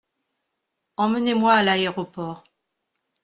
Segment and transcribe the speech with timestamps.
[0.97, 2.43] Emmenez-moi à l’aéroport.